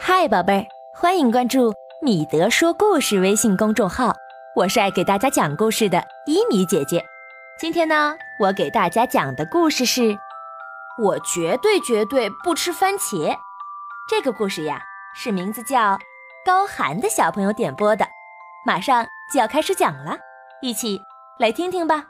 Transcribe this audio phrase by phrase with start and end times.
[0.00, 4.14] 嗨，宝贝儿，欢迎关注米德说故事微信公众号，
[4.54, 7.04] 我是爱给大家讲故事的伊米姐姐。
[7.58, 10.02] 今天呢，我给大家讲的故事是
[11.02, 13.32] 《我绝对绝对不吃番茄》。
[14.08, 14.80] 这个故事呀，
[15.16, 15.98] 是名字叫
[16.46, 18.06] 高寒的小朋友点播的，
[18.64, 19.04] 马上
[19.34, 20.16] 就要开始讲了，
[20.62, 21.00] 一起
[21.40, 22.04] 来听听吧。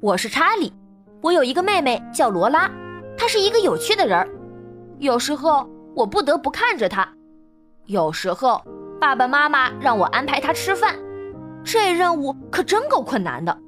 [0.00, 0.72] 我是查理，
[1.20, 2.70] 我有一个妹妹叫罗拉，
[3.16, 4.28] 她是一个有趣的人儿。
[5.00, 7.12] 有时候我不得不看着她，
[7.86, 8.62] 有时候
[9.00, 10.94] 爸爸妈妈让我安排她吃饭，
[11.64, 13.58] 这任务可真够困难的，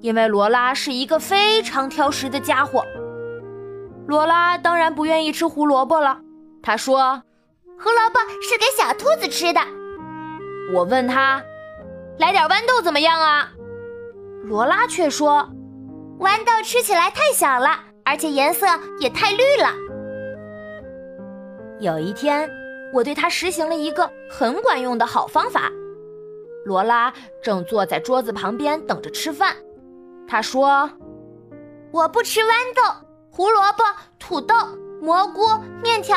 [0.00, 2.84] 因为罗拉是一个非常挑食的家伙。
[4.08, 6.18] 罗拉当然不愿意吃胡萝卜了，
[6.62, 7.22] 她说
[7.78, 9.60] ：“胡萝卜是给小兔子吃的。”
[10.74, 11.40] 我问她
[12.18, 13.52] ：“来点豌豆怎么样啊？”
[14.42, 15.48] 罗拉却说。
[16.18, 18.66] 豌豆吃起来太小了，而且颜色
[19.00, 19.70] 也太绿了。
[21.78, 22.48] 有一天，
[22.94, 25.70] 我对他实行了一个很管用的好方法。
[26.64, 29.54] 罗拉正坐在桌子旁边等着吃饭。
[30.26, 30.90] 他说
[31.92, 32.82] ：“我不吃豌豆、
[33.30, 33.84] 胡萝卜、
[34.18, 34.54] 土豆、
[35.00, 35.46] 蘑菇、
[35.82, 36.16] 面条，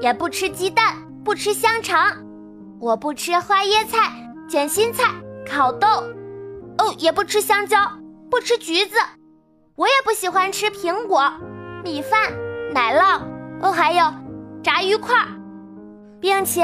[0.00, 2.16] 也不吃鸡蛋，不吃香肠，
[2.80, 4.12] 我不吃花椰菜、
[4.48, 5.12] 卷心菜、
[5.46, 5.88] 烤豆，
[6.78, 7.78] 哦，也不吃香蕉，
[8.30, 8.96] 不吃橘子。”
[9.76, 11.32] 我也不喜欢吃苹果、
[11.82, 12.32] 米饭、
[12.72, 13.20] 奶酪，
[13.60, 14.04] 哦，还有
[14.62, 15.16] 炸鱼块，
[16.20, 16.62] 并且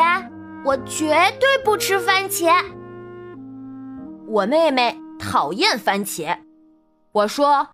[0.65, 1.09] 我绝
[1.41, 2.65] 对不吃番茄。
[4.29, 6.39] 我妹妹讨厌番茄。
[7.11, 7.67] 我说：“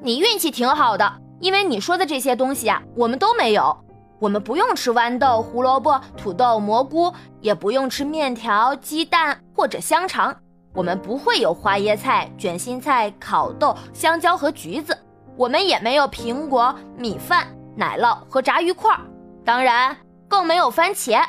[0.00, 3.84] 你运气挺好的，因为你说的这些东西啊，我们都没有。
[4.18, 7.12] 我们不用吃豌豆、胡萝卜、土豆、蘑菇，
[7.42, 10.34] 也不用吃面条、鸡蛋或者香肠。”
[10.76, 14.94] 我们不会有花椰菜、卷心菜、烤豆、香蕉和橘子，
[15.34, 18.94] 我们也没有苹果、米饭、奶酪和炸鱼块，
[19.42, 19.96] 当然
[20.28, 21.24] 更没有番茄。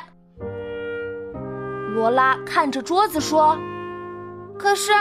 [1.94, 3.56] 罗拉看着桌子说
[4.58, 4.92] ：“可是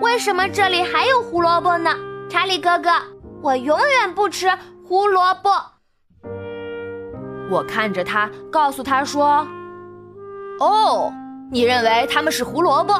[0.00, 1.90] 为什么这里还有胡萝卜呢？”
[2.30, 2.90] 查理哥哥，
[3.42, 4.50] 我永远不吃
[4.88, 5.50] 胡萝卜。
[7.50, 9.46] 我看着他，告诉他说
[10.58, 11.12] ：“哦，
[11.52, 12.94] 你认为它们是胡萝卜？”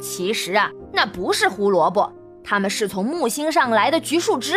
[0.00, 2.10] 其实啊，那不是胡萝卜，
[2.42, 4.56] 它们是从木星上来的橘树枝。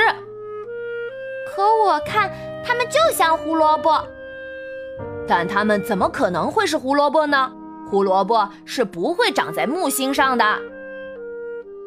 [1.53, 2.31] 可我看
[2.65, 4.01] 它们就像胡萝卜，
[5.27, 7.53] 但它们怎么可能会是胡萝卜呢？
[7.89, 10.43] 胡萝卜是不会长在木星上的。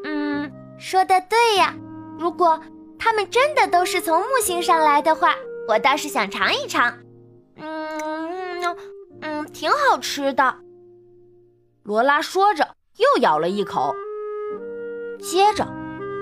[0.05, 1.75] 嗯，说的对呀。
[2.19, 2.61] 如果
[2.99, 5.34] 它们真的都是从木星上来的话，
[5.69, 6.93] 我倒是想尝一尝。
[7.56, 7.99] 嗯
[8.62, 8.77] 嗯
[9.22, 10.55] 嗯，挺好吃的。
[11.83, 12.69] 罗拉说着。
[12.97, 13.95] 又咬了一口，
[15.21, 15.67] 接着，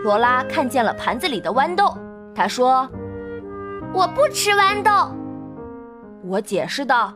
[0.02, 1.96] 罗拉看见了盘子里的豌豆，
[2.34, 2.88] 她说
[3.94, 5.14] ：“我不吃豌豆。”
[6.26, 7.12] 我解释道：“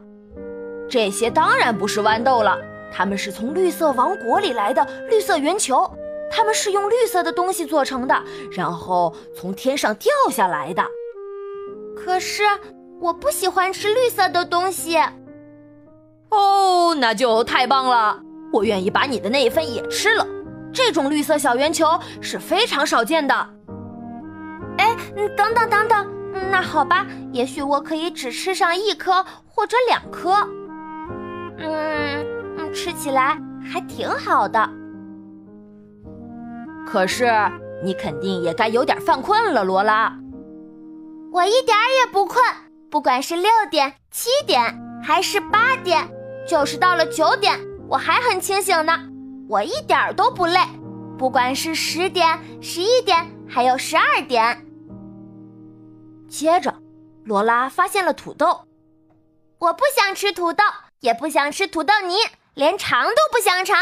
[0.88, 2.56] 这些当然不是豌豆了，
[2.92, 5.90] 它们是从绿色王国里来的绿色圆球，
[6.30, 8.14] 它们是用绿色的东西做成的，
[8.52, 10.84] 然后从天上掉下来的。
[11.96, 12.44] 可是
[13.00, 14.98] 我不喜欢吃绿色的东西。”
[16.30, 18.22] 哦，那就太棒了。
[18.52, 20.26] 我愿意把你的那一份也吃了。
[20.72, 21.86] 这种绿色小圆球
[22.20, 23.34] 是非常少见的。
[24.78, 24.96] 哎，
[25.36, 26.06] 等等等等，
[26.50, 30.34] 那好吧，也许我可以只吃上一颗或者两颗。
[31.58, 32.24] 嗯
[32.58, 34.70] 嗯，吃起来还挺好的。
[36.86, 37.28] 可是
[37.82, 40.16] 你肯定也该有点犯困了，罗拉。
[41.32, 42.42] 我一点也不困，
[42.90, 44.62] 不管是六点、七点
[45.02, 46.08] 还是八点，
[46.46, 47.58] 就是到了九点。
[47.88, 48.98] 我还很清醒呢，
[49.48, 50.60] 我一点儿都不累，
[51.18, 54.66] 不管是十点、十一点，还有十二点。
[56.28, 56.74] 接着，
[57.24, 58.68] 罗拉发现了土豆，
[59.58, 60.62] 我不想吃土豆，
[61.00, 62.16] 也不想吃土豆泥，
[62.52, 63.78] 连尝都不想尝。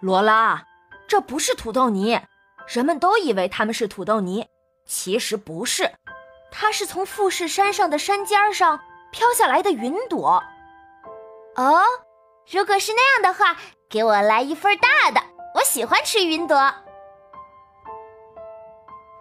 [0.00, 0.64] 罗拉，
[1.06, 2.20] 这不是土豆泥，
[2.66, 4.48] 人们都以为它们是土豆泥，
[4.84, 5.92] 其实不是，
[6.50, 8.80] 它是从富士山上的山尖上
[9.12, 10.42] 飘下来的云朵。
[11.56, 11.82] 哦，
[12.50, 13.56] 如果是那样的话，
[13.88, 15.20] 给我来一份大的。
[15.54, 16.56] 我喜欢吃云朵。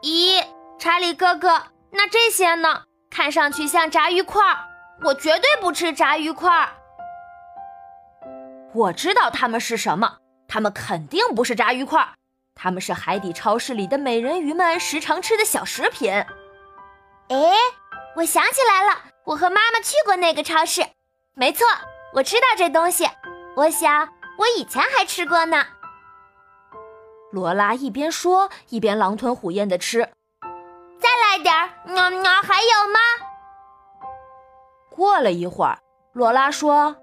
[0.04, 0.46] 咦，
[0.78, 2.84] 查理哥哥，那这些呢？
[3.10, 4.58] 看上去像炸鱼块儿。
[5.04, 6.70] 我绝对不吃炸鱼块儿。
[8.74, 10.18] 我知道它们是什么，
[10.48, 12.10] 它们肯定不是炸鱼块儿，
[12.54, 16.12] 它们是海底超市里的美人鱼们时常吃的小食品。
[16.12, 16.28] 哎，
[18.18, 20.86] 我想起来了，我和妈妈去过那个超市，
[21.34, 21.66] 没错。
[22.14, 23.08] 我知道这东西，
[23.56, 24.08] 我想
[24.38, 25.64] 我以前还吃过呢。
[27.32, 30.10] 罗拉一边说一边狼吞虎咽的吃。
[31.00, 33.00] 再来点儿，喵喵，还有吗？
[34.90, 35.78] 过了一会儿，
[36.14, 36.96] 罗拉说：“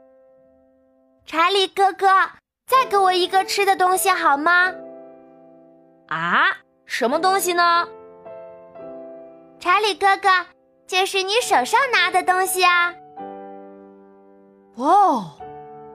[1.25, 2.09] 查理哥哥，
[2.67, 4.73] 再给我一个吃的东西好吗？”
[6.09, 7.89] 啊，什么东西呢？
[9.59, 10.29] 查理哥哥，
[10.87, 12.93] 就是你手上拿的东西啊！
[14.77, 15.33] 哦，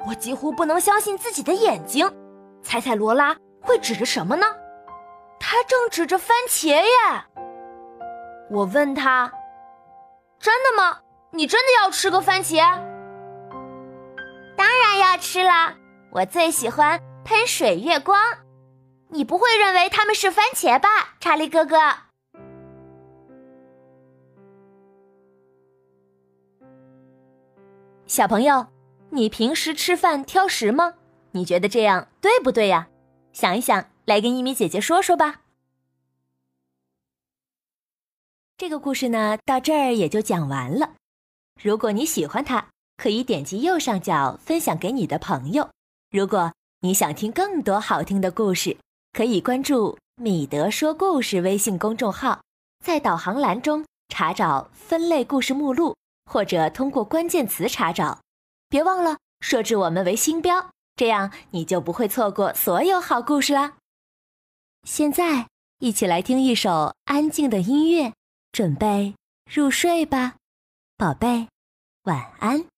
[0.08, 2.12] 我几乎不能相信自己的眼睛。
[2.64, 4.46] 猜猜罗拉会指着什么呢？
[5.40, 6.86] 他正指着番茄耶！
[8.50, 9.32] 我问他
[10.40, 11.00] ：“真的吗？
[11.32, 12.58] 你真的要吃个番茄？”
[14.58, 15.74] 当然要吃了，
[16.12, 18.20] 我最喜欢喷水月光。
[19.10, 20.90] 你不会认为它们是番茄吧，
[21.20, 21.78] 查理哥哥？
[28.12, 28.68] 小朋友，
[29.12, 30.96] 你平时吃饭挑食吗？
[31.32, 32.90] 你觉得这样对不对呀？
[33.32, 35.44] 想一想，来跟一米姐姐说说吧。
[38.58, 40.96] 这个故事呢，到这儿也就讲完了。
[41.64, 42.68] 如果你喜欢它，
[42.98, 45.70] 可以点击右上角分享给你的朋友。
[46.12, 48.76] 如果你想听更多好听的故事，
[49.14, 52.42] 可以关注“米德说故事”微信公众号，
[52.84, 55.96] 在导航栏中查找分类故事目录，
[56.32, 58.22] 或者通过关键词查找。
[58.70, 63.74] 别忘了设置我们为星标，这样你就不会错过所有好故事啦。
[64.84, 65.50] 现在，
[65.80, 68.14] 一起来听一首安静的音乐，
[68.54, 69.14] 准备
[69.54, 70.36] 入睡吧，
[70.96, 71.50] 宝贝，
[72.04, 72.71] 晚安。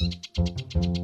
[0.00, 0.04] う
[0.78, 0.95] ん。